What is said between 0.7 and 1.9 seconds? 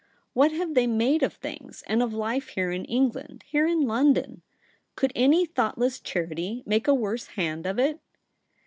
they made of things,